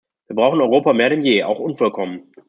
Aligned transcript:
Wir 0.25 0.35
brauchen 0.35 0.59
Europa 0.61 0.93
mehr 0.93 1.11
denn 1.11 1.21
je, 1.21 1.43
auch 1.43 1.59
unvollkommen. 1.59 2.31